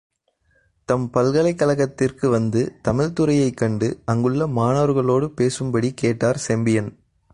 [0.85, 6.97] தம் பல்கலைக் கழகத்திற்கு வந்து, தமிழ் துறையைக் கண்டு, அங்குள்ள மாணவர்களோடு பேசும்படி கேட்டார் செம்பியன்.